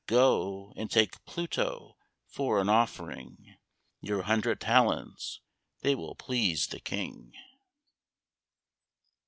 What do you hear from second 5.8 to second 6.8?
they will please the